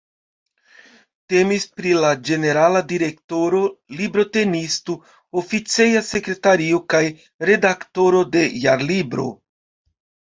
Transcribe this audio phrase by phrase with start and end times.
[1.31, 3.59] Temis pri la ĝenerala direktoro,
[3.99, 4.95] librotenisto,
[5.41, 7.03] oficeja sekretario kaj
[7.51, 9.27] redaktoro de Jarlibro.